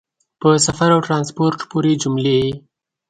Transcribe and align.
په 0.41 0.49
سفر 0.65 0.89
او 0.95 0.99
ټرانسپورټ 1.07 1.59
پورې 1.71 1.91
جملې 2.03 2.39